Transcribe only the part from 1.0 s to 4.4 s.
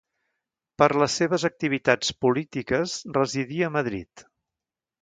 les seves activitats polítiques residí a Madrid.